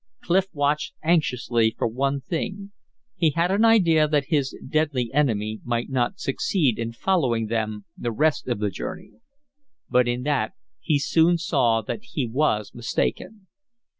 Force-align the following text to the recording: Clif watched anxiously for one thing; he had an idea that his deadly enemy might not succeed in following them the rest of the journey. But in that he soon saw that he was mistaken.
Clif 0.23 0.47
watched 0.51 0.95
anxiously 1.03 1.75
for 1.77 1.87
one 1.87 2.21
thing; 2.21 2.71
he 3.15 3.29
had 3.29 3.51
an 3.51 3.63
idea 3.63 4.07
that 4.07 4.29
his 4.33 4.57
deadly 4.67 5.11
enemy 5.13 5.61
might 5.63 5.91
not 5.91 6.17
succeed 6.19 6.79
in 6.79 6.91
following 6.91 7.45
them 7.45 7.85
the 7.95 8.11
rest 8.11 8.47
of 8.47 8.57
the 8.57 8.71
journey. 8.71 9.11
But 9.91 10.07
in 10.07 10.23
that 10.23 10.53
he 10.79 10.97
soon 10.97 11.37
saw 11.37 11.83
that 11.83 12.01
he 12.01 12.25
was 12.25 12.73
mistaken. 12.73 13.45